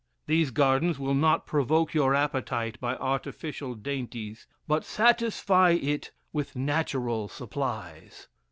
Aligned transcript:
These 0.25 0.49
gardens 0.49 0.97
will 0.97 1.13
not 1.13 1.45
provoke 1.45 1.93
your 1.93 2.15
appetite 2.15 2.79
by 2.79 2.95
artificial 2.95 3.75
dainties, 3.75 4.47
but 4.67 4.83
satisfy 4.83 5.73
it 5.73 6.09
with 6.33 6.55
natural 6.55 7.27
supplies. 7.27 8.27